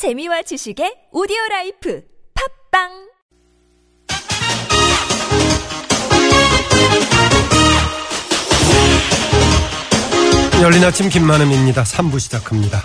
재미와 0.00 0.40
지식의 0.40 1.08
오디오 1.12 1.36
라이프 1.50 2.02
팟빵 2.72 2.88
열린 10.62 10.82
아침 10.84 11.10
김만흠입니다. 11.10 11.82
3부 11.82 12.18
시작합니다. 12.18 12.82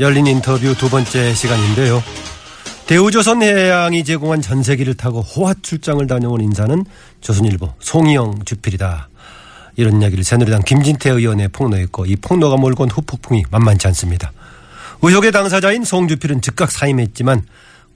열린 0.00 0.26
인터뷰 0.26 0.74
두 0.74 0.88
번째 0.88 1.34
시간인데요. 1.34 2.02
대우조선 2.86 3.42
해양이 3.42 4.02
제공한 4.02 4.40
전세기를 4.40 4.94
타고 4.94 5.20
호화 5.20 5.52
출장을 5.60 6.06
다녀온 6.06 6.40
인사는 6.40 6.82
조선일보 7.20 7.74
송희영 7.78 8.46
주필이다. 8.46 9.10
이런 9.76 10.00
이야기를 10.00 10.24
새누리당 10.24 10.62
김진태 10.62 11.10
의원이 11.10 11.48
폭로했고 11.48 12.06
이 12.06 12.16
폭로가 12.16 12.56
몰고 12.56 12.84
온 12.84 12.90
후폭풍이 12.90 13.44
만만치 13.50 13.86
않습니다. 13.88 14.32
의혹의 15.02 15.32
당사자인 15.32 15.84
송주필은 15.84 16.42
즉각 16.42 16.70
사임했지만 16.70 17.42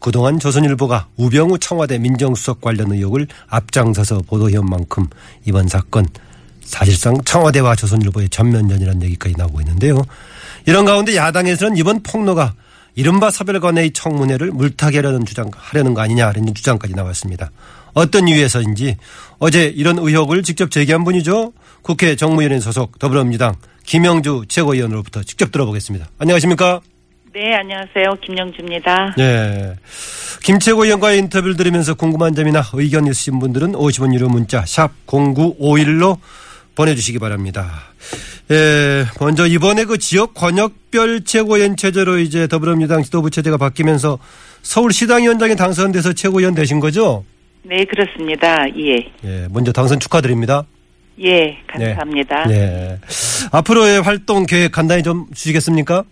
그동안 0.01 0.41
조선일보가 0.41 1.09
우병우 1.17 1.59
청와대 1.61 1.99
민정수석 1.99 2.61
관련 2.61 2.93
의혹을 2.93 3.29
앞장서서 3.47 4.23
보도해온 4.27 4.69
만큼 4.69 5.07
이번 5.45 5.69
사건 5.69 6.07
사실상 6.63 7.23
청와대와 7.25 7.77
조선일보의 7.77 8.29
전면전이라는 8.29 9.03
얘기까지 9.05 9.37
나오고 9.39 9.61
있는데요. 9.61 10.05
이런 10.67 10.85
가운데 10.85 11.15
야당에서는 11.15 11.77
이번 11.77 12.03
폭로가 12.03 12.55
이른바 12.97 13.31
사별관의 13.31 13.93
청문회를 13.93 14.51
물타기 14.51 14.97
하려는 14.97 15.25
주장, 15.25 15.51
하려는 15.55 15.95
거 15.95 16.01
아니냐라는 16.01 16.55
주장까지 16.55 16.95
나왔습니다. 16.95 17.53
어떤 17.93 18.27
이유에서인지 18.27 18.97
어제 19.39 19.67
이런 19.67 19.99
의혹을 19.99 20.43
직접 20.43 20.71
제기한 20.71 21.05
분이죠. 21.05 21.53
국회 21.83 22.17
정무위원회 22.17 22.59
소속 22.59 22.99
더불어민주당 22.99 23.55
김영주 23.85 24.47
최고위원으로부터 24.49 25.23
직접 25.23 25.53
들어보겠습니다. 25.53 26.09
안녕하십니까? 26.19 26.81
네, 27.37 27.55
안녕하세요. 27.55 28.17
김영주입니다. 28.23 29.15
네. 29.19 29.75
김 30.43 30.59
최고위원과의 30.59 31.19
인터뷰를 31.19 31.55
들으면서 31.55 31.93
궁금한 31.93 32.35
점이나 32.35 32.63
의견 32.73 33.07
있으신 33.07 33.39
분들은 33.41 33.73
50원 33.73 34.15
유료 34.15 34.27
문자 34.31 34.65
샵 34.65 34.91
0951로 35.07 36.17
보내주시기 36.75 37.19
바랍니다. 37.19 37.93
예, 38.51 39.05
먼저 39.21 39.47
이번에 39.47 39.85
그 39.85 39.99
지역 39.99 40.33
권역별 40.33 41.25
최고위원 41.25 41.77
체제로 41.77 42.17
이제 42.19 42.49
더불어민주당 42.49 43.03
지도부 43.03 43.29
체제가 43.29 43.59
바뀌면서 43.59 44.19
서울시당위원장에 44.63 45.57
당선돼서 45.57 46.15
최고위원 46.15 46.55
되신 46.55 46.81
거죠? 46.81 47.23
네, 47.65 47.85
그렇습니다. 47.85 48.65
예. 48.79 48.97
예, 49.25 49.47
먼저 49.51 49.73
당선 49.73 50.01
축하드립니다. 50.01 50.65
예, 51.23 51.59
감사합니다. 51.67 52.45
네. 52.47 52.55
예. 52.55 52.99
앞으로의 53.53 54.01
활동 54.01 54.47
계획 54.47 54.73
간단히 54.73 55.03
좀 55.03 55.27
주시겠습니까? 55.35 56.03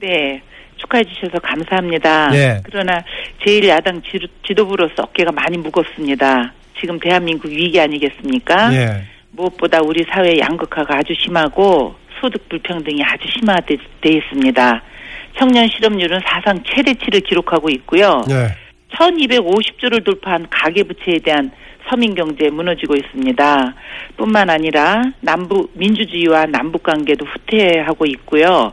네. 0.00 0.42
축하해 0.86 1.04
주셔서 1.04 1.38
감사합니다. 1.40 2.30
예. 2.34 2.60
그러나 2.64 3.02
제1야당 3.44 4.02
지도부로서 4.46 4.94
어깨가 4.98 5.32
많이 5.32 5.58
무겁습니다. 5.58 6.52
지금 6.80 6.98
대한민국 6.98 7.50
위기 7.50 7.80
아니겠습니까? 7.80 8.72
예. 8.74 9.02
무엇보다 9.32 9.80
우리 9.82 10.04
사회 10.08 10.38
양극화가 10.38 10.98
아주 10.98 11.14
심하고 11.14 11.94
소득 12.20 12.48
불평등이 12.48 13.02
아주 13.04 13.28
심화돼 13.38 13.76
있습니다. 14.04 14.82
청년 15.38 15.68
실업률은 15.68 16.20
사상 16.24 16.62
최대치를 16.64 17.20
기록하고 17.20 17.68
있고요. 17.70 18.22
예. 18.30 18.65
1250조를 18.98 20.04
돌파한 20.04 20.46
가계부채에 20.50 21.18
대한 21.24 21.50
서민 21.88 22.14
경제 22.14 22.50
무너지고 22.50 22.96
있습니다. 22.96 23.74
뿐만 24.16 24.50
아니라 24.50 25.02
남북 25.20 25.70
민주주의와 25.74 26.46
남북 26.46 26.82
관계도 26.82 27.24
후퇴하고 27.24 28.06
있고요. 28.06 28.72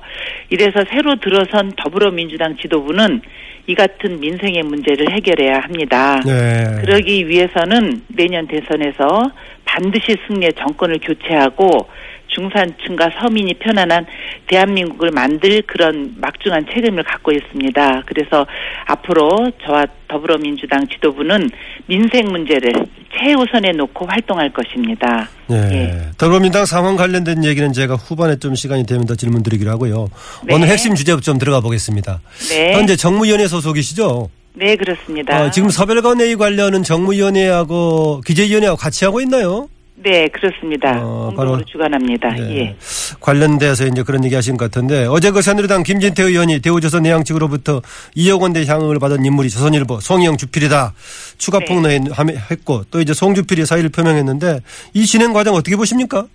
이래서 0.50 0.84
새로 0.90 1.16
들어선 1.16 1.74
더불어민주당 1.78 2.58
지도부는 2.58 3.22
이 3.68 3.76
같은 3.76 4.20
민생의 4.20 4.64
문제를 4.64 5.12
해결해야 5.12 5.60
합니다. 5.60 6.20
네. 6.26 6.82
그러기 6.82 7.28
위해서는 7.28 8.02
내년 8.08 8.48
대선에서 8.48 9.32
반드시 9.64 10.18
승리의 10.28 10.54
정권을 10.54 11.00
교체하고 11.02 11.88
중산층과 12.36 13.12
서민이 13.20 13.56
편안한 13.56 14.06
대한민국을 14.48 15.12
만들 15.12 15.62
그런 15.64 16.16
막중한 16.18 16.66
책임을 16.74 17.04
갖고 17.04 17.32
있습니다. 17.32 18.04
그래서 18.06 18.46
앞으로 18.86 19.52
저와 19.66 19.86
더불어민주당 20.08 20.88
지도부는 20.88 21.50
민생 21.88 22.28
문제를 22.28 22.74
최우선에 23.18 23.72
놓고 23.72 24.06
활동할 24.06 24.52
것입니다. 24.52 25.30
네. 25.48 25.58
예. 25.72 26.12
더불어민주당 26.18 26.66
상황 26.66 26.96
관련된 26.96 27.44
얘기는 27.44 27.72
제가 27.72 27.96
후반에 27.96 28.38
좀 28.38 28.56
시간이 28.56 28.86
되면 28.86 29.06
더 29.06 29.16
질문 29.16 29.44
드리기로 29.44 29.70
하고요. 29.72 30.10
네. 30.46 30.56
오늘 30.56 30.68
핵심 30.68 30.96
주제부터 30.96 31.24
좀 31.24 31.38
들어가 31.38 31.62
보겠습니다. 31.62 32.22
네. 32.50 32.74
현재 32.74 32.96
정무위원회 32.96 33.48
소속이시죠? 33.48 34.30
네, 34.56 34.76
그렇습니다. 34.76 35.44
어, 35.46 35.52
지금 35.52 35.70
서별관회의 35.70 36.36
관련은 36.36 36.84
정무위원회하고 36.84 38.22
기재위원회하고 38.26 38.78
같이 38.78 39.06
하고 39.06 39.20
있나요? 39.22 39.68
네, 39.96 40.28
그렇습니다. 40.28 40.98
어, 41.02 41.28
공동으로 41.28 41.52
바로- 41.54 41.66
주관합니다. 41.66 42.32
네. 42.32 42.58
예. 42.58 42.76
관련돼서 43.20 43.86
이제 43.88 44.02
그런 44.04 44.26
얘기 44.26 44.34
하신 44.36 44.58
것 44.58 44.70
같은데 44.70 45.06
어제 45.06 45.32
그 45.32 45.42
새누리당 45.42 45.84
김진태 45.84 46.24
의원이 46.24 46.60
대우조선 46.60 47.04
내양 47.04 47.24
측으로부터 47.24 47.82
2억 48.18 48.42
원대 48.42 48.66
향응을 48.66 49.00
받은 49.00 49.24
인물이 49.24 49.50
조선일보 49.50 50.00
송희영 50.02 50.38
주필이다 50.38 50.94
추가 51.38 51.60
네. 51.60 51.66
폭로했고 51.66 52.86
또 52.92 53.00
이제 53.02 53.14
송주필이 53.14 53.66
사의를 53.66 53.92
표명했는데 53.92 54.60
이 54.94 55.06
진행 55.06 55.32
과정 55.32 55.54
어떻게 55.56 55.76
보십니까? 55.76 56.26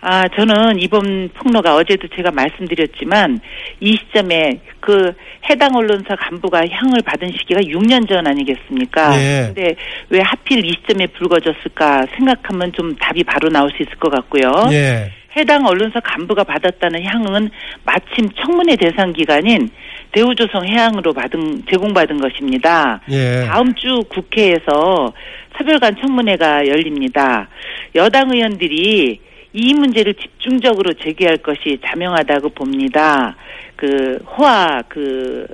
아, 0.00 0.28
저는 0.28 0.78
이번 0.80 1.28
폭로가 1.34 1.74
어제도 1.74 2.06
제가 2.08 2.30
말씀드렸지만 2.30 3.40
이 3.80 3.96
시점에 3.96 4.60
그 4.80 5.12
해당 5.50 5.74
언론사 5.74 6.14
간부가 6.14 6.62
향을 6.70 7.02
받은 7.04 7.32
시기가 7.32 7.60
6년 7.60 8.08
전 8.08 8.26
아니겠습니까? 8.26 9.20
예. 9.20 9.52
근데 9.52 9.74
왜 10.10 10.20
하필 10.20 10.64
이 10.64 10.68
시점에 10.70 11.06
불거졌을까 11.08 12.06
생각하면 12.16 12.72
좀 12.72 12.94
답이 12.96 13.24
바로 13.24 13.48
나올 13.48 13.70
수 13.70 13.82
있을 13.82 13.96
것 13.96 14.10
같고요. 14.10 14.50
예. 14.70 15.10
해당 15.36 15.66
언론사 15.66 16.00
간부가 16.00 16.44
받았다는 16.44 17.04
향은 17.04 17.50
마침 17.84 18.28
청문회 18.30 18.76
대상 18.76 19.12
기관인 19.12 19.68
대우조선 20.12 20.66
해양으로 20.66 21.12
받은 21.12 21.64
제공받은 21.70 22.20
것입니다. 22.20 23.00
예. 23.10 23.46
다음 23.46 23.74
주 23.74 24.02
국회에서 24.08 25.12
차별관 25.56 25.96
청문회가 26.00 26.66
열립니다. 26.66 27.48
여당 27.94 28.30
의원들이 28.32 29.27
이 29.52 29.72
문제를 29.74 30.14
집중적으로 30.14 30.92
제기할 30.94 31.38
것이 31.38 31.78
자명하다고 31.86 32.50
봅니다. 32.50 33.34
그 33.76 34.18
호화 34.36 34.82
그 34.88 35.46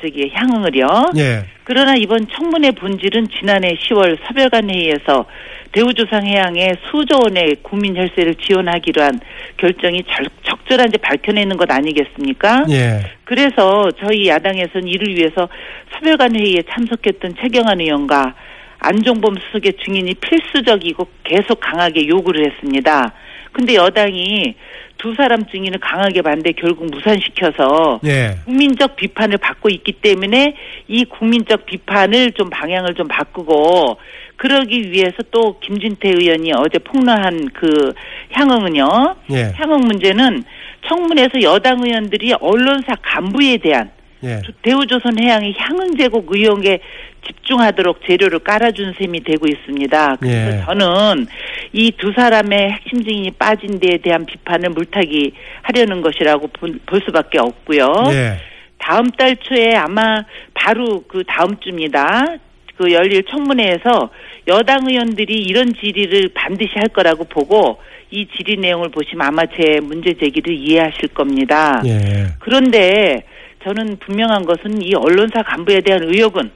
저기 0.00 0.30
향응을요. 0.32 0.86
예. 1.16 1.44
그러나 1.64 1.94
이번 1.96 2.26
청문회 2.28 2.72
본질은 2.72 3.28
지난해 3.38 3.74
10월 3.74 4.18
서별관 4.26 4.70
회의에서 4.70 5.24
대우조상해양에 5.72 6.74
수조 6.90 7.20
원의 7.24 7.56
국민 7.62 7.96
혈세를 7.96 8.34
지원하기로 8.36 9.02
한 9.02 9.18
결정이 9.56 10.02
절- 10.04 10.26
적절한지 10.42 10.98
밝혀내는 10.98 11.56
것 11.56 11.70
아니겠습니까? 11.70 12.66
예. 12.70 13.00
그래서 13.24 13.88
저희 14.04 14.28
야당에서는 14.28 14.86
이를 14.86 15.16
위해서 15.16 15.48
서별관 15.94 16.36
회의에 16.36 16.62
참석했던 16.70 17.36
최경환 17.40 17.80
의원과 17.80 18.34
안종범 18.80 19.36
수석의 19.46 19.74
증인이 19.84 20.14
필수적이고 20.14 21.06
계속 21.24 21.60
강하게 21.60 22.08
요구를 22.08 22.50
했습니다. 22.50 23.12
근데 23.52 23.74
여당이 23.74 24.54
두 24.98 25.14
사람 25.14 25.46
증인을 25.46 25.78
강하게 25.80 26.20
반대 26.22 26.52
결국 26.52 26.86
무산시켜서 26.90 28.00
예. 28.04 28.36
국민적 28.44 28.96
비판을 28.96 29.38
받고 29.38 29.70
있기 29.70 29.92
때문에 29.92 30.54
이 30.88 31.04
국민적 31.06 31.64
비판을 31.64 32.32
좀 32.32 32.50
방향을 32.50 32.94
좀 32.94 33.08
바꾸고 33.08 33.98
그러기 34.36 34.90
위해서 34.90 35.16
또 35.30 35.58
김진태 35.60 36.10
의원이 36.10 36.52
어제 36.52 36.78
폭로한 36.78 37.48
그 37.54 37.92
향응은요. 38.32 39.16
예. 39.32 39.52
향응 39.56 39.80
문제는 39.80 40.44
청문회에서 40.86 41.42
여당 41.42 41.82
의원들이 41.82 42.34
언론사 42.40 42.96
간부에 43.02 43.56
대한 43.58 43.90
예. 44.22 44.42
대우조선 44.62 45.18
해양의 45.18 45.54
향응 45.56 45.96
제국 45.96 46.26
의혹에 46.30 46.80
집중하도록 47.26 48.00
재료를 48.06 48.38
깔아준 48.40 48.94
셈이 48.98 49.20
되고 49.24 49.46
있습니다. 49.46 50.16
그래서 50.20 50.56
예. 50.58 50.62
저는 50.64 51.26
이 51.72 51.90
두 51.92 52.12
사람의 52.16 52.70
핵심 52.72 53.02
증인이 53.04 53.30
빠진 53.32 53.78
데에 53.78 53.98
대한 53.98 54.24
비판을 54.26 54.70
물타기 54.70 55.32
하려는 55.62 56.00
것이라고 56.02 56.48
볼- 56.48 56.78
볼 56.86 57.00
수밖에 57.04 57.38
없고요. 57.38 57.92
예. 58.12 58.36
다음 58.78 59.10
달 59.10 59.36
초에 59.36 59.74
아마 59.74 60.22
바로 60.54 61.04
그 61.06 61.22
다음 61.26 61.58
주입니다. 61.60 62.36
그 62.76 62.90
열릴 62.92 63.22
청문회에서 63.24 64.08
여당 64.48 64.86
의원들이 64.88 65.34
이런 65.42 65.74
질의를 65.74 66.30
반드시 66.34 66.70
할 66.76 66.88
거라고 66.88 67.24
보고 67.24 67.78
이 68.10 68.26
질의 68.26 68.56
내용을 68.56 68.88
보시면 68.88 69.26
아마 69.26 69.42
제 69.46 69.78
문제 69.82 70.14
제기를 70.14 70.54
이해하실 70.54 71.08
겁니다. 71.10 71.82
예. 71.84 72.28
그런데 72.38 73.22
저는 73.62 73.98
분명한 73.98 74.46
것은 74.46 74.80
이 74.82 74.94
언론사 74.94 75.42
간부에 75.42 75.80
대한 75.82 76.02
의혹은 76.04 76.50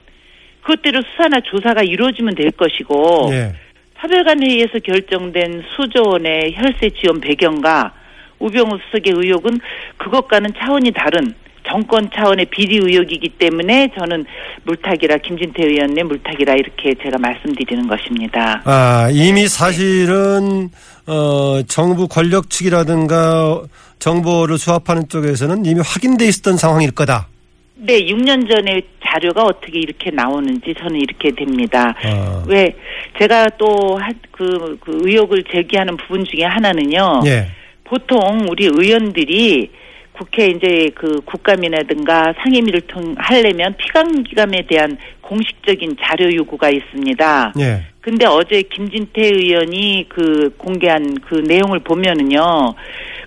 그것대로 0.64 1.02
수사나 1.02 1.40
조사가 1.40 1.82
이루어지면 1.82 2.34
될 2.34 2.50
것이고 2.50 3.28
예. 3.32 3.55
사별관 4.00 4.43
회의에서 4.43 4.78
결정된 4.81 5.62
수조 5.76 6.02
원의 6.08 6.55
혈세 6.56 6.90
지원 7.00 7.20
배경과 7.20 7.93
우병우 8.38 8.78
수석의 8.87 9.14
의혹은 9.14 9.61
그것과는 9.99 10.52
차원이 10.58 10.90
다른 10.93 11.34
정권 11.66 12.11
차원의 12.14 12.46
비리 12.46 12.76
의혹이기 12.76 13.31
때문에 13.38 13.90
저는 13.99 14.26
물타기라 14.64 15.19
김진태 15.19 15.64
의원의 15.64 16.05
물타기라 16.05 16.55
이렇게 16.55 16.94
제가 17.02 17.16
말씀드리는 17.19 17.88
것입니다. 17.88 18.61
아, 18.64 19.08
이미 19.11 19.49
사실은 19.49 20.69
어 21.06 21.62
정부 21.66 22.06
권력 22.06 22.50
측이라든가 22.50 23.62
정보를 23.99 24.58
수합하는 24.58 25.08
쪽에서는 25.08 25.64
이미 25.64 25.81
확인돼 25.82 26.26
있었던 26.26 26.58
상황일 26.58 26.90
거다. 26.90 27.28
네, 27.76 28.05
6년 28.06 28.49
전에 28.49 28.82
자료가 29.05 29.43
어떻게 29.43 29.79
이렇게 29.81 30.11
나오는지 30.11 30.75
저는 30.79 31.00
이렇게 31.00 31.32
됩니다. 31.32 31.94
아. 32.05 32.44
왜 32.47 32.76
제가 33.19 33.50
또그 33.59 34.79
그 34.81 34.99
의혹을 35.03 35.44
제기하는 35.50 35.97
부분 35.97 36.25
중에 36.25 36.44
하나는요. 36.44 37.23
예. 37.26 37.49
보통 37.85 38.47
우리 38.49 38.67
의원들이 38.67 39.71
국회 40.16 40.46
이제 40.46 40.90
그 40.94 41.20
국감이라든가 41.25 42.34
상임위를 42.38 42.82
통 42.82 43.14
하려면 43.19 43.75
피감기감에 43.76 44.66
대한 44.69 44.96
공식적인 45.20 45.96
자료 46.00 46.32
요구가 46.32 46.70
있습니다. 46.70 47.55
예. 47.58 47.82
근데 48.00 48.26
어제 48.26 48.62
김진태 48.62 49.22
의원이 49.22 50.06
그 50.08 50.55
공개한 50.56 51.19
그 51.26 51.37
내용을 51.37 51.81
보면은요. 51.81 52.75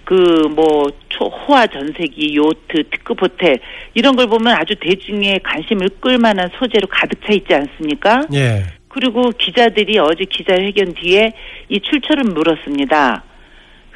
그뭐 0.06 0.88
호화 1.20 1.68
전세기 1.68 2.36
요트 2.36 2.90
특급 2.92 3.22
호텔 3.22 3.60
이런 3.94 4.16
걸 4.16 4.28
보면 4.28 4.54
아주 4.56 4.76
대중의 4.76 5.42
관심을 5.44 5.90
끌만한 6.00 6.50
소재로 6.58 6.88
가득 6.88 7.20
차 7.26 7.34
있지 7.34 7.54
않습니까? 7.54 8.22
예. 8.34 8.64
그리고 8.88 9.30
기자들이 9.38 10.00
어제 10.00 10.24
기자회견 10.24 10.94
뒤에 10.94 11.34
이 11.68 11.80
출처를 11.82 12.24
물었습니다. 12.24 13.24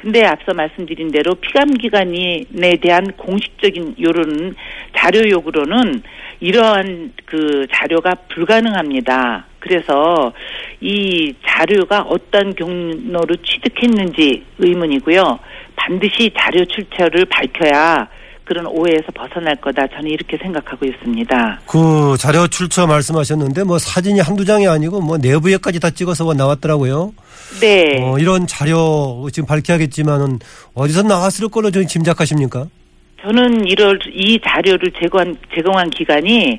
근데 0.02 0.24
앞서 0.24 0.52
말씀드린 0.52 1.12
대로 1.12 1.36
피감기관에 1.36 2.76
대한 2.80 3.12
공식적인 3.12 3.94
요런 4.00 4.56
자료 4.96 5.30
요구로는 5.30 6.02
이러한 6.40 7.12
그 7.24 7.66
자료가 7.72 8.16
불가능합니다. 8.34 9.46
그래서 9.60 10.32
이 10.80 11.32
자료가 11.46 12.00
어떤 12.00 12.52
경로로 12.52 13.36
취득했는지 13.44 14.42
의문이고요. 14.58 15.38
반드시 15.76 16.32
자료 16.36 16.64
출처를 16.64 17.26
밝혀야 17.26 18.08
그런 18.44 18.66
오해에서 18.66 19.06
벗어날 19.14 19.56
거다. 19.56 19.86
저는 19.88 20.10
이렇게 20.10 20.36
생각하고 20.38 20.86
있습니다. 20.86 21.60
그 21.66 22.16
자료 22.18 22.46
출처 22.48 22.86
말씀하셨는데 22.86 23.64
뭐 23.64 23.78
사진이 23.78 24.20
한두 24.20 24.44
장이 24.44 24.66
아니고 24.66 25.00
뭐 25.00 25.18
내부에까지 25.18 25.80
다 25.80 25.90
찍어서 25.90 26.24
뭐 26.24 26.34
나왔더라고요. 26.34 27.12
네. 27.60 28.02
어, 28.02 28.18
이런 28.18 28.46
자료 28.46 29.28
지금 29.32 29.46
밝혀야겠지만은 29.46 30.38
어디서 30.74 31.02
나왔을 31.02 31.48
걸로 31.48 31.70
좀 31.70 31.86
짐작하십니까? 31.86 32.66
저는 33.22 33.66
이럴 33.66 33.98
이 34.12 34.38
자료를 34.44 34.92
제공한 35.00 35.36
제공한 35.54 35.88
기관이 35.90 36.58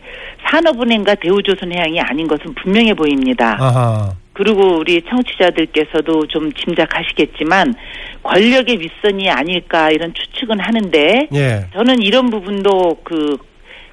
산업은행과 0.50 1.15
대우조선해양이 1.15 2.00
아닌 2.00 2.27
것은 2.27 2.53
분명해 2.56 2.94
보입니다. 2.94 3.57
아하. 3.59 4.13
그리고 4.33 4.80
우리 4.80 5.01
청취자들께서도 5.03 6.27
좀 6.27 6.51
짐작하시겠지만 6.53 7.75
권력의 8.24 8.80
윗선이 8.80 9.30
아닐까 9.30 9.89
이런 9.91 10.13
추측은 10.13 10.59
하는데 10.59 11.27
예. 11.33 11.68
저는 11.74 12.01
이런 12.01 12.30
부분도 12.30 13.01
그 13.03 13.38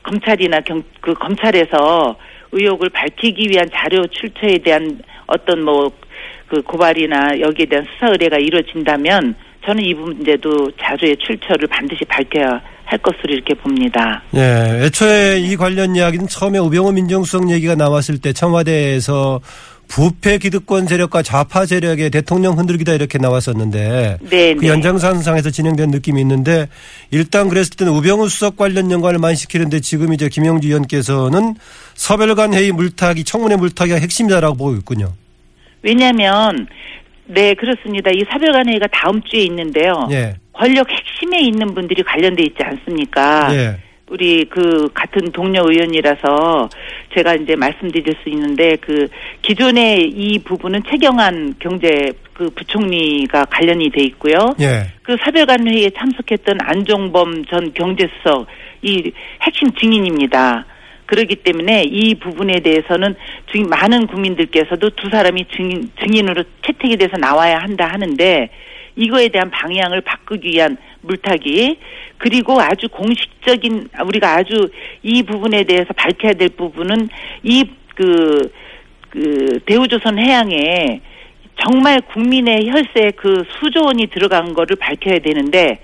검찰이나 0.02 0.60
경, 0.60 0.82
그 1.00 1.12
검찰에서 1.14 2.16
의혹을 2.52 2.88
밝히기 2.88 3.48
위한 3.50 3.68
자료 3.72 4.06
출처에 4.06 4.58
대한 4.58 5.00
어떤 5.26 5.64
뭐 5.64 5.90
그 6.50 6.60
고발이나 6.62 7.38
여기에 7.38 7.66
대한 7.66 7.86
수사 7.94 8.08
의뢰가 8.10 8.36
이루어진다면 8.38 9.36
저는 9.64 9.84
이 9.84 9.94
문제도 9.94 10.50
자료의 10.82 11.16
출처를 11.18 11.68
반드시 11.68 12.04
밝혀야 12.06 12.60
할 12.84 12.98
것으로 12.98 13.34
이렇게 13.34 13.54
봅니다. 13.54 14.20
예. 14.34 14.84
애초에 14.84 15.38
이 15.38 15.54
관련 15.54 15.94
이야기는 15.94 16.26
처음에 16.26 16.58
우병우 16.58 16.92
민정수석 16.92 17.48
얘기가 17.50 17.76
나왔을 17.76 18.20
때 18.20 18.32
청와대에서 18.32 19.40
부패 19.90 20.38
기득권 20.38 20.86
세력과 20.86 21.22
좌파 21.22 21.66
세력의 21.66 22.10
대통령 22.10 22.56
흔들기다 22.56 22.92
이렇게 22.92 23.18
나왔었는데 23.18 24.18
네, 24.30 24.54
그 24.54 24.60
네. 24.60 24.68
연장선상에서 24.68 25.50
진행된 25.50 25.90
느낌이 25.90 26.20
있는데 26.20 26.68
일단 27.10 27.48
그랬을 27.48 27.76
때는 27.76 27.92
우병우 27.94 28.28
수석 28.28 28.56
관련 28.56 28.92
연관을 28.92 29.18
많이 29.18 29.34
시키는데 29.34 29.80
지금 29.80 30.12
이제 30.12 30.28
김영주 30.28 30.68
의원께서는 30.68 31.56
서별관 31.94 32.54
회의 32.54 32.70
물타기 32.70 33.24
청문회 33.24 33.56
물타기가 33.56 33.98
핵심이다라고 33.98 34.56
보고 34.56 34.74
있군요. 34.76 35.12
왜냐하면 35.82 36.68
네 37.26 37.52
그렇습니다. 37.54 38.12
이 38.12 38.22
사별관회의가 38.30 38.86
다음 38.92 39.20
주에 39.22 39.40
있는데요. 39.42 40.08
예. 40.12 40.36
권력 40.52 40.86
핵심에 40.88 41.40
있는 41.40 41.74
분들이 41.74 42.04
관련돼 42.04 42.44
있지 42.44 42.62
않습니까? 42.62 43.52
예. 43.56 43.89
우리 44.10 44.44
그 44.44 44.88
같은 44.92 45.30
동료 45.32 45.62
의원이라서 45.70 46.68
제가 47.14 47.36
이제 47.36 47.54
말씀드릴 47.54 48.16
수 48.22 48.28
있는데 48.28 48.76
그 48.80 49.06
기존의 49.42 50.08
이 50.08 50.38
부분은 50.40 50.82
최경환 50.90 51.54
경제 51.60 52.12
그 52.32 52.50
부총리가 52.50 53.44
관련이 53.46 53.90
돼 53.90 54.02
있고요. 54.04 54.54
예. 54.60 54.92
그 55.02 55.16
사별관 55.22 55.66
회의에 55.66 55.90
참석했던 55.90 56.58
안종범 56.60 57.44
전 57.46 57.72
경제수석 57.72 58.46
이 58.82 59.12
핵심 59.42 59.70
증인입니다. 59.72 60.66
그렇기 61.06 61.36
때문에 61.36 61.84
이 61.84 62.14
부분에 62.14 62.60
대해서는 62.60 63.14
증인, 63.52 63.68
많은 63.68 64.06
국민들께서도 64.06 64.90
두 64.90 65.08
사람이 65.10 65.44
증인, 65.54 65.90
증인으로 66.00 66.44
채택이 66.64 66.96
돼서 66.96 67.16
나와야 67.16 67.58
한다 67.58 67.88
하는데 67.90 68.48
이거에 68.96 69.28
대한 69.28 69.50
방향을 69.50 70.00
바꾸기 70.02 70.48
위한 70.50 70.76
물타기 71.02 71.78
그리고 72.18 72.60
아주 72.60 72.88
공식적인 72.88 73.88
우리가 74.04 74.36
아주 74.36 74.70
이 75.02 75.22
부분에 75.22 75.64
대해서 75.64 75.92
밝혀야 75.94 76.34
될 76.34 76.50
부분은 76.50 77.08
이그 77.42 78.52
그 79.10 79.60
대우조선 79.66 80.18
해양에 80.18 81.00
정말 81.56 82.00
국민의 82.00 82.68
혈세 82.70 83.12
그 83.16 83.44
수조 83.58 83.84
원이 83.84 84.06
들어간 84.06 84.54
거를 84.54 84.76
밝혀야 84.76 85.18
되는데 85.18 85.80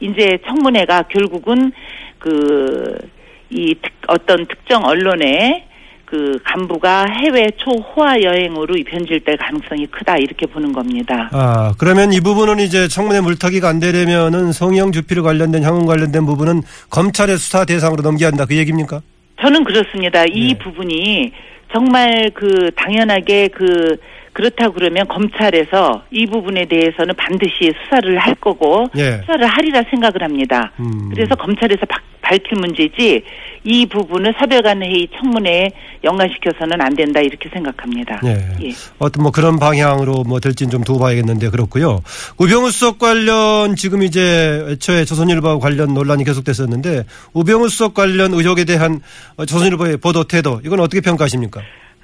이제 0.00 0.38
청문회가 0.46 1.02
결국은 1.02 1.72
그 2.18 3.20
이 3.50 3.74
어떤 4.06 4.46
특정 4.46 4.84
언론의 4.84 5.64
그 6.10 6.38
간부가 6.44 7.04
해외 7.06 7.46
초호화 7.56 8.20
여행으로 8.22 8.74
변질될 8.84 9.36
가능성이 9.36 9.86
크다 9.86 10.16
이렇게 10.16 10.44
보는 10.46 10.72
겁니다. 10.72 11.28
아, 11.32 11.72
그러면 11.78 12.12
이 12.12 12.20
부분은 12.20 12.58
이제 12.58 12.88
청문회 12.88 13.20
물타기가 13.20 13.68
안 13.68 13.78
되려면은 13.78 14.50
성형 14.50 14.90
주필 14.90 15.22
관련된 15.22 15.62
향후 15.62 15.86
관련된 15.86 16.26
부분은 16.26 16.62
검찰의 16.90 17.38
수사 17.38 17.64
대상으로 17.64 18.02
넘겨야 18.02 18.30
한다 18.30 18.44
그 18.44 18.56
얘기입니까? 18.56 19.00
저는 19.40 19.62
그렇습니다. 19.62 20.24
이 20.26 20.48
네. 20.52 20.58
부분이 20.58 21.32
정말 21.72 22.28
그 22.34 22.70
당연하게 22.76 23.48
그 23.48 23.96
그렇다 24.32 24.70
그러면 24.70 25.06
검찰에서 25.06 26.02
이 26.10 26.26
부분에 26.26 26.64
대해서는 26.66 27.14
반드시 27.16 27.72
수사를 27.84 28.18
할 28.18 28.34
거고 28.34 28.86
예. 28.96 29.18
수사를 29.20 29.46
하리라 29.46 29.82
생각을 29.90 30.22
합니다. 30.22 30.72
음. 30.80 31.08
그래서 31.14 31.34
검찰에서 31.36 31.86
박- 31.86 32.02
밝힐 32.30 32.60
문제지 32.60 33.22
이 33.64 33.86
부분을 33.86 34.32
사별간 34.38 34.82
회의 34.82 35.08
청문회에 35.18 35.68
연관시켜서는 36.04 36.80
안 36.80 36.94
된다 36.94 37.20
이렇게 37.20 37.48
생각합니다. 37.48 38.20
예. 38.24 38.66
예. 38.66 38.70
어떤 38.98 39.24
뭐 39.24 39.32
그런 39.32 39.58
방향으로 39.58 40.22
뭐 40.22 40.38
될지는 40.38 40.70
좀 40.70 40.84
두고 40.84 41.00
봐야겠는데 41.00 41.50
그렇고요. 41.50 42.00
우병우 42.38 42.70
수석 42.70 43.00
관련 43.00 43.74
지금 43.74 44.04
이제 44.04 44.64
애초에 44.68 45.04
조선일보와 45.04 45.58
관련 45.58 45.92
논란이 45.92 46.24
계속됐었는데 46.24 47.02
우병우 47.32 47.68
수석 47.68 47.94
관련 47.94 48.32
의혹에 48.32 48.64
대한 48.64 49.00
어, 49.36 49.44
조선일보의 49.44 49.96
보도 49.96 50.22
태도 50.24 50.60
이건 50.64 50.78
어떻게 50.78 51.00
평가하십니까? 51.00 51.60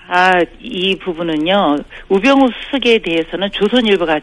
아, 0.09 0.33
이 0.61 0.97
부분은요. 0.99 1.79
우병우 2.09 2.49
수석에 2.65 2.99
대해서는 2.99 3.49
조선일보가 3.53 4.21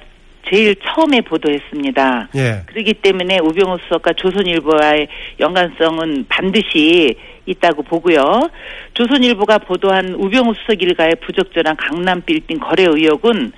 제일 0.50 0.76
처음에 0.76 1.22
보도했습니다. 1.22 2.30
예. 2.36 2.64
그렇기 2.66 2.94
때문에 2.96 3.40
우병우 3.40 3.78
수석과 3.84 4.14
조선일보와의 4.14 5.08
연관성은 5.40 6.26
반드시 6.28 7.16
있다고 7.46 7.84
보고요. 7.84 8.50
조선일보가 8.94 9.60
보도한 9.60 10.16
우병우 10.18 10.54
수석 10.56 10.82
일가의 10.82 11.16
부적절한 11.26 11.78
강남 11.78 12.22
빌딩 12.22 12.60
거래 12.60 12.84
의혹은 12.84 13.52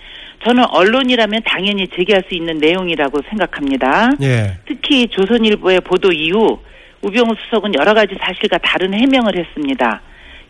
저는 0.43 0.63
언론이라면 0.65 1.41
당연히 1.45 1.87
제기할 1.87 2.23
수 2.27 2.35
있는 2.35 2.57
내용이라고 2.57 3.19
생각합니다. 3.29 4.11
예. 4.21 4.57
특히 4.67 5.07
조선일보의 5.07 5.81
보도 5.81 6.11
이후 6.11 6.59
우병우 7.01 7.35
수석은 7.45 7.73
여러 7.79 7.93
가지 7.93 8.15
사실과 8.21 8.57
다른 8.59 8.93
해명을 8.93 9.37
했습니다. 9.37 10.01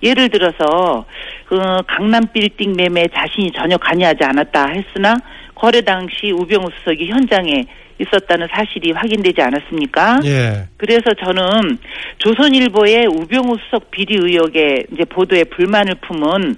예를 0.03 0.29
들어서 0.29 1.05
그 1.47 1.57
강남 1.87 2.23
빌딩 2.33 2.73
매매에 2.75 3.07
자신이 3.13 3.51
전혀 3.53 3.77
관여하지 3.77 4.23
않았다 4.23 4.67
했으나 4.67 5.15
거래 5.55 5.81
당시 5.81 6.31
우병우 6.31 6.69
수석이 6.77 7.07
현장에 7.07 7.65
있었다는 7.99 8.47
사실이 8.51 8.91
확인되지 8.91 9.41
않았습니까? 9.41 10.19
예. 10.25 10.67
그래서 10.77 11.13
저는 11.23 11.77
조선일보의 12.19 13.07
우병우 13.07 13.57
수석 13.65 13.89
비리 13.91 14.15
의혹에 14.15 14.83
이제 14.91 15.05
보도에 15.05 15.43
불만을 15.45 15.95
품은 16.07 16.55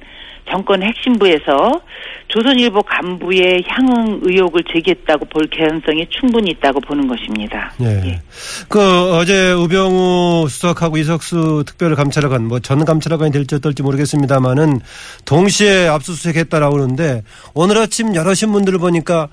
정권 0.49 0.81
핵심부에서 0.81 1.81
조선일보 2.29 2.81
간부의 2.83 3.63
향응 3.67 4.21
의혹을 4.23 4.63
제기했다고 4.73 5.25
볼 5.25 5.45
개연성이 5.47 6.05
충분히 6.09 6.51
있다고 6.51 6.79
보는 6.81 7.07
것입니다. 7.07 7.73
예. 7.81 7.85
예. 8.05 8.21
그 8.69 8.79
어제 9.17 9.51
우병우 9.51 10.47
수석하고 10.49 10.97
이석수 10.97 11.63
특별감찰관 11.67 12.45
뭐 12.45 12.59
전 12.59 12.83
감찰관이 12.85 13.31
될지 13.31 13.55
어떨지 13.55 13.83
모르겠습니다만은 13.83 14.79
동시에 15.25 15.87
압수수색했다라고 15.87 16.75
그러는데 16.75 17.23
오늘 17.53 17.77
아침 17.77 18.15
여러 18.15 18.33
신문들을 18.33 18.79
보니까 18.79 19.27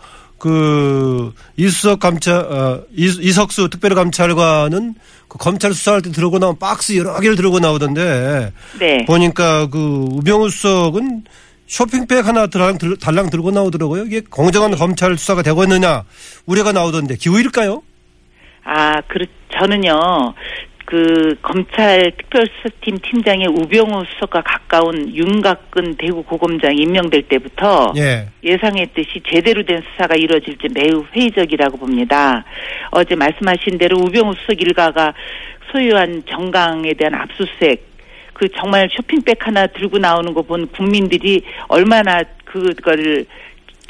그 0.45 1.33
이수석 1.57 2.01
감찰 2.01 2.35
어, 2.35 2.83
이, 2.95 3.05
이석수 3.07 3.71
특별감찰관은 3.71 4.95
그 5.27 5.39
검찰 5.39 5.73
수사할 5.73 6.03
때 6.03 6.13
들고 6.13 6.39
나온 6.39 6.59
박스 6.59 6.95
여러 6.99 7.19
개를 7.19 7.35
들고 7.35 7.61
나오던데 7.61 8.53
네. 8.79 9.05
보니까 9.07 9.69
그 9.69 10.05
우병우 10.11 10.51
수석은 10.51 11.25
쇼핑백 11.67 12.27
하나 12.27 12.47
달랑, 12.47 12.77
들- 12.77 12.99
달랑 12.99 13.31
들고 13.31 13.53
나오더라고요. 13.53 14.05
이게 14.05 14.21
공정한 14.21 14.77
검찰 14.77 15.17
수사가 15.17 15.41
되고 15.41 15.63
있느냐 15.63 16.05
우려가 16.45 16.73
나오던데 16.73 17.17
기우일까요? 17.17 17.83
아, 18.65 19.01
그 19.09 19.25
저는요. 19.59 19.99
그 20.85 21.35
검찰 21.41 22.13
특별수사팀 22.19 22.99
팀장의 23.03 23.47
우병우 23.49 24.05
수석과 24.15 24.43
가까운 24.43 25.15
윤곽근 25.15 25.97
대구 25.97 26.23
고검장 26.23 26.77
임명될 26.77 27.23
때부터 27.23 27.93
예. 27.97 28.29
예상했듯이 28.43 29.23
제대로 29.27 29.65
된 29.65 29.83
수사가 29.93 30.15
이루어질지 30.15 30.69
매우 30.75 31.05
회의적이라고 31.15 31.79
봅니다. 31.79 32.45
어제 32.91 33.15
말씀하신 33.15 33.79
대로 33.79 33.97
우병우 33.99 34.35
수석 34.35 34.61
일가가 34.61 35.15
소유한 35.73 36.23
정강에 36.29 36.93
대한 36.93 37.15
압수수색 37.15 37.95
그 38.35 38.49
정말 38.57 38.89
쇼핑백 38.93 39.47
하나 39.47 39.67
들고 39.67 39.99
나오는 39.99 40.35
거 40.35 40.43
본 40.43 40.67
국민들이 40.69 41.43
얼마나 41.69 42.23
그거를 42.45 43.25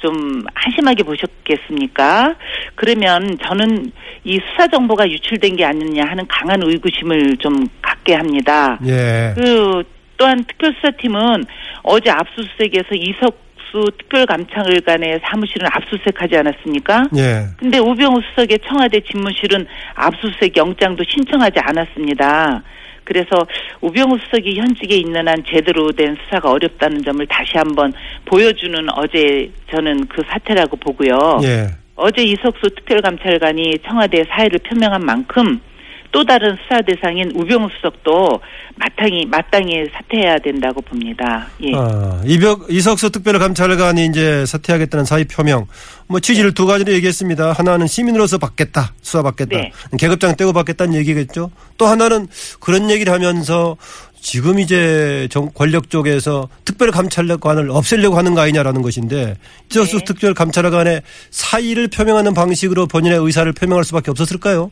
좀 0.04 0.44
한심하게 0.54 1.02
보셨겠습니까? 1.02 2.34
그러면 2.74 3.38
저는 3.42 3.90
이 4.24 4.38
수사 4.50 4.66
정보가 4.66 5.08
유출된 5.08 5.56
게 5.56 5.64
아니냐 5.64 6.04
하는 6.04 6.26
강한 6.28 6.62
의구심을 6.62 7.38
좀 7.38 7.66
갖게 7.80 8.14
합니다. 8.14 8.78
예. 8.84 9.32
그 9.34 9.82
또한 10.18 10.44
특별수사팀은 10.44 11.44
어제 11.84 12.10
압수수색에서 12.10 12.94
이석수 12.94 13.96
특별감찰관의 13.98 15.20
사무실은 15.24 15.68
압수수색하지 15.72 16.36
않았습니까? 16.36 17.04
예. 17.16 17.46
근데 17.58 17.78
우병우 17.78 18.20
수석의 18.28 18.58
청와대 18.68 19.00
집무실은 19.00 19.66
압수수색 19.94 20.54
영장도 20.54 21.02
신청하지 21.08 21.60
않았습니다. 21.60 22.62
그래서 23.04 23.46
우병우 23.80 24.18
수석이 24.18 24.56
현직에 24.56 24.96
있는 24.96 25.28
한 25.28 25.42
제대로 25.46 25.90
된 25.92 26.16
수사가 26.24 26.50
어렵다는 26.50 27.02
점을 27.04 27.24
다시 27.26 27.52
한번 27.56 27.92
보여주는 28.24 28.74
어제 28.96 29.50
저는 29.70 30.06
그 30.08 30.22
사태라고 30.28 30.76
보고요. 30.76 31.40
예. 31.44 31.66
어제 31.96 32.22
이석수 32.24 32.70
특별감찰관이 32.76 33.78
청와대 33.86 34.24
사의를 34.24 34.58
표명한 34.60 35.04
만큼 35.04 35.60
또 36.14 36.24
다른 36.24 36.56
수사 36.62 36.80
대상인 36.82 37.32
우병우 37.34 37.68
수석도 37.74 38.40
마땅히 38.76 39.26
마땅히 39.26 39.84
사퇴해야 39.92 40.38
된다고 40.38 40.80
봅니다. 40.80 41.48
예. 41.60 41.72
아, 41.74 42.22
이벽, 42.24 42.66
이석수 42.70 43.10
특별감찰관이 43.10 44.06
이제 44.06 44.46
사퇴하겠다는 44.46 45.06
사의 45.06 45.24
표명. 45.24 45.66
뭐 46.06 46.20
취지를 46.20 46.54
두 46.54 46.66
가지로 46.66 46.92
얘기했습니다. 46.92 47.52
하나는 47.52 47.88
시민으로서 47.88 48.38
받겠다. 48.38 48.94
수사 49.02 49.22
받겠다. 49.22 49.56
네. 49.56 49.72
계급장 49.98 50.36
떼고 50.36 50.52
받겠다는 50.52 50.94
얘기겠죠. 50.94 51.50
또 51.78 51.86
하나는 51.86 52.28
그런 52.60 52.92
얘기를 52.92 53.12
하면서 53.12 53.76
지금 54.14 54.60
이제 54.60 55.26
정, 55.32 55.50
권력 55.52 55.90
쪽에서 55.90 56.48
특별감찰관을 56.64 57.72
없애려고 57.72 58.16
하는 58.16 58.34
거 58.34 58.40
아니냐라는 58.42 58.82
것인데 58.82 59.36
이석수 59.68 59.98
네. 59.98 60.04
특별감찰관의 60.04 61.02
사의를 61.30 61.88
표명하는 61.88 62.34
방식으로 62.34 62.86
본인의 62.86 63.18
의사를 63.18 63.52
표명할 63.52 63.82
수밖에 63.82 64.12
없었을까요? 64.12 64.70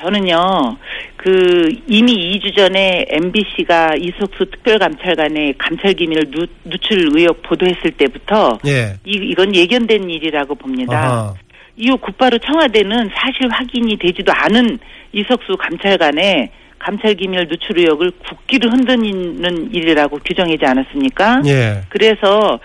저는요, 0.00 0.76
그, 1.16 1.68
이미 1.88 2.38
2주 2.38 2.54
전에 2.56 3.06
MBC가 3.08 3.94
이석수 3.98 4.50
특별감찰관의 4.50 5.54
감찰 5.58 5.94
기밀을 5.94 6.30
누, 6.30 6.46
누출 6.64 7.08
의혹 7.14 7.42
보도했을 7.42 7.92
때부터 7.92 8.58
예. 8.66 8.98
이, 9.04 9.12
이건 9.30 9.54
예견된 9.54 10.08
일이라고 10.10 10.54
봅니다. 10.54 10.98
아하. 10.98 11.34
이후 11.76 11.96
곧바로 11.98 12.38
청와대는 12.38 13.10
사실 13.14 13.48
확인이 13.50 13.96
되지도 13.98 14.32
않은 14.34 14.78
이석수 15.12 15.56
감찰관의 15.58 16.50
감찰 16.78 17.14
기밀 17.14 17.46
누출 17.48 17.78
의혹을 17.78 18.12
국기를 18.26 18.70
흔드는 18.70 19.74
일이라고 19.74 20.18
규정하지 20.24 20.64
않았습니까? 20.64 21.42
예. 21.46 21.82
그래서 21.88 22.60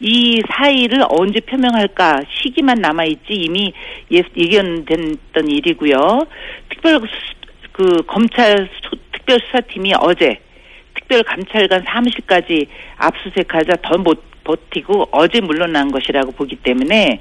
이 0.00 0.42
사의를 0.50 1.04
언제 1.08 1.40
표명할까 1.40 2.20
시기만 2.42 2.78
남아있지 2.80 3.22
이미 3.30 3.72
예, 4.12 4.22
예견됐던 4.36 5.48
일이고요. 5.48 6.26
특별 6.70 7.00
수- 7.00 7.70
그 7.72 8.02
검찰 8.06 8.68
수- 8.82 8.96
특별 9.12 9.38
수사팀이 9.46 9.92
어제 10.00 10.38
특별 10.94 11.22
감찰관 11.22 11.84
사무실까지 11.86 12.66
압수수색하자 12.98 13.76
더 13.82 13.96
못 13.98 14.22
버티고 14.44 15.08
어제 15.10 15.40
물러난 15.40 15.90
것이라고 15.90 16.32
보기 16.32 16.56
때문에 16.56 17.18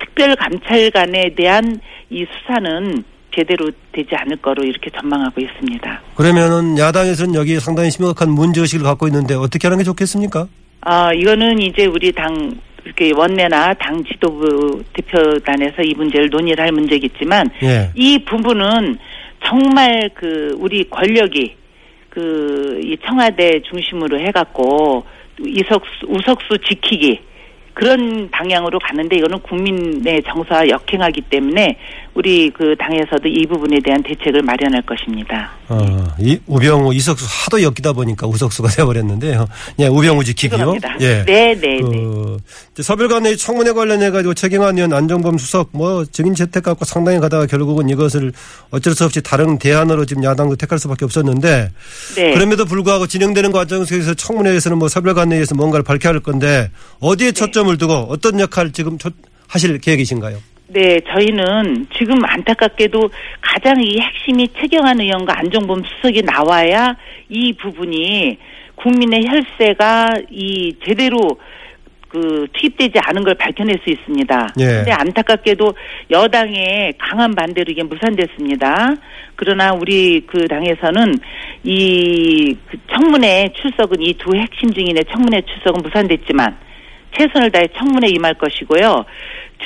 특별 0.00 0.34
감찰관에 0.34 1.34
대한 1.36 1.78
이 2.10 2.26
수사는 2.26 3.04
제대로 3.32 3.70
되지 3.92 4.08
않을 4.16 4.36
거로 4.38 4.64
이렇게 4.64 4.90
전망하고 4.90 5.40
있습니다. 5.40 6.02
그러면은 6.16 6.76
야당에서는 6.76 7.34
여기 7.36 7.60
상당히 7.60 7.90
심각한 7.92 8.30
문제의식을 8.30 8.84
갖고 8.84 9.06
있는데 9.06 9.34
어떻게 9.34 9.68
하는 9.68 9.78
게 9.78 9.84
좋겠습니까? 9.84 10.48
아, 10.84 11.12
이거는 11.12 11.60
이제 11.60 11.86
우리 11.86 12.12
당 12.12 12.52
이렇게 12.84 13.12
원내나 13.14 13.72
당 13.74 14.04
지도부 14.04 14.82
대표단에서 14.92 15.82
이 15.82 15.94
문제를 15.94 16.28
논의를 16.28 16.62
할 16.64 16.70
문제겠지만 16.72 17.48
예. 17.62 17.90
이 17.94 18.18
부분은 18.24 18.98
정말 19.44 20.10
그 20.14 20.54
우리 20.58 20.88
권력이 20.88 21.56
그 22.10 22.64
이 22.84 22.96
청와대 23.04 23.60
중심으로 23.62 24.20
해갖고 24.20 25.04
이석수 25.44 25.90
우석수 26.06 26.58
지키기 26.68 27.18
그런 27.72 28.30
방향으로 28.30 28.78
가는데 28.78 29.16
이거는 29.16 29.40
국민의 29.40 30.22
정서와 30.22 30.68
역행하기 30.68 31.22
때문에 31.22 31.76
우리 32.14 32.48
그 32.50 32.76
당에서도 32.78 33.26
이 33.26 33.44
부분에 33.46 33.76
대한 33.84 34.00
대책을 34.04 34.40
마련할 34.42 34.80
것입니다. 34.82 35.50
어, 35.68 36.06
이 36.20 36.38
우병우 36.46 36.94
이석수 36.94 37.26
하도 37.28 37.60
엮이다 37.60 37.92
보니까 37.92 38.26
우석수가 38.28 38.68
돼버렸는데요. 38.76 39.46
예, 39.80 39.86
우병우 39.88 40.22
지키기요. 40.22 40.76
예. 41.00 41.24
네, 41.24 41.24
네, 41.24 41.54
네. 41.54 41.78
그 41.80 42.36
이제 42.72 42.82
서별관의 42.84 43.36
청문회 43.36 43.72
관련해 43.72 44.10
가지고 44.10 44.32
최경환 44.34 44.76
의원 44.76 44.92
안정범 44.92 45.38
수석 45.38 45.70
뭐 45.72 46.04
증인 46.04 46.34
채택 46.36 46.62
갖고 46.62 46.84
상당히 46.84 47.18
가다가 47.18 47.46
결국은 47.46 47.88
이것을 47.88 48.32
어쩔 48.70 48.94
수 48.94 49.04
없이 49.04 49.20
다른 49.20 49.58
대안으로 49.58 50.04
지금 50.04 50.22
야당도 50.22 50.54
택할 50.54 50.78
수밖에 50.78 51.04
없었는데 51.04 51.70
네. 52.14 52.34
그럼에도 52.34 52.64
불구하고 52.64 53.08
진행되는 53.08 53.50
과정 53.50 53.84
속에서 53.84 54.14
청문회에서는 54.14 54.78
뭐 54.78 54.86
서별관회에서 54.88 55.56
뭔가를 55.56 55.82
밝혀야 55.82 56.12
할 56.12 56.20
건데 56.20 56.70
어디에 57.00 57.32
초점을 57.32 57.76
두고 57.76 57.92
어떤 58.08 58.38
역할 58.38 58.70
지금 58.70 58.98
초- 58.98 59.10
하실 59.48 59.78
계획이신가요? 59.78 60.38
네, 60.68 61.00
저희는 61.00 61.86
지금 61.96 62.16
안타깝게도 62.24 63.10
가장 63.40 63.82
이 63.82 63.98
핵심이 64.00 64.48
최경환 64.48 65.00
의원과 65.00 65.38
안종범 65.38 65.82
수석이 65.84 66.22
나와야 66.22 66.96
이 67.28 67.52
부분이 67.52 68.38
국민의 68.76 69.24
혈세가 69.26 70.14
이 70.30 70.74
제대로 70.84 71.38
그 72.08 72.46
투입되지 72.52 72.92
않은 73.06 73.24
걸 73.24 73.34
밝혀낼 73.34 73.78
수 73.84 73.90
있습니다. 73.90 74.48
예. 74.60 74.64
근데 74.64 74.92
안타깝게도 74.92 75.74
여당의 76.10 76.94
강한 76.98 77.34
반대로 77.34 77.72
이게 77.72 77.82
무산됐습니다. 77.82 78.94
그러나 79.34 79.72
우리 79.72 80.20
그 80.20 80.46
당에서는 80.46 81.14
이그 81.64 82.78
청문회 82.92 83.52
출석은 83.60 84.00
이 84.00 84.14
두 84.14 84.34
핵심 84.36 84.72
증인의 84.72 85.04
청문회 85.12 85.42
출석은 85.42 85.82
무산됐지만 85.82 86.56
최선을 87.16 87.50
다해 87.50 87.66
청문회 87.76 88.08
임할 88.08 88.34
것이고요. 88.34 89.04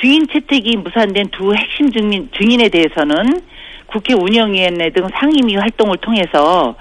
증인 0.01 0.25
채택이 0.31 0.77
무산된 0.77 1.29
두 1.31 1.53
핵심 1.53 1.91
증인, 1.91 2.29
증인에 2.37 2.69
대해서는 2.69 3.41
국회 3.87 4.13
운영위원회 4.13 4.91
등 4.91 5.07
상임위 5.19 5.55
활동을 5.55 5.97
통해서 5.97 6.75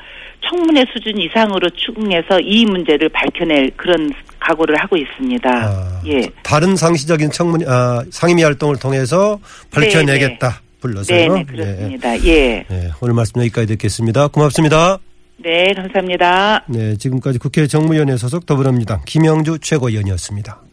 청문회 0.48 0.84
수준 0.92 1.18
이상으로 1.18 1.68
추궁해서 1.70 2.38
이 2.40 2.64
문제를 2.64 3.08
밝혀낼 3.08 3.70
그런 3.76 4.12
각오를 4.38 4.76
하고 4.80 4.96
있습니다. 4.96 5.50
아, 5.50 6.00
예. 6.06 6.22
다른 6.42 6.76
상시적인 6.76 7.30
청문 7.30 7.68
아, 7.68 8.02
상임위 8.10 8.42
활동을 8.42 8.76
통해서 8.78 9.38
밝혀내겠다 9.72 10.60
불러서요. 10.80 11.34
네, 11.34 11.44
네, 11.44 11.44
그렇습니다. 11.44 12.24
예. 12.24 12.28
예. 12.28 12.66
예, 12.70 12.90
오늘 13.00 13.14
말씀 13.14 13.40
여기까지 13.40 13.66
듣겠습니다. 13.66 14.28
고맙습니다. 14.28 14.98
네, 15.40 15.72
감사합니다. 15.72 16.64
네, 16.68 16.96
지금까지 16.96 17.38
국회 17.38 17.66
정무위원회 17.66 18.16
소속 18.16 18.44
더불어민주당 18.44 19.00
김영주 19.06 19.58
최고위원이었습니다. 19.60 20.67